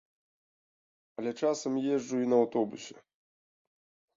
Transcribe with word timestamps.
Але 1.21 1.31
часам 1.43 1.73
езджу 1.95 2.17
і 2.25 2.29
на 2.33 2.37
аўтобусе. 2.45 2.95